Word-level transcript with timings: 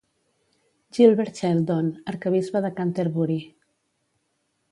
Gilbert 0.97 1.41
Sheldon, 1.41 1.91
arquebisbe 2.13 2.63
de 2.67 2.73
Canterbury. 2.79 3.39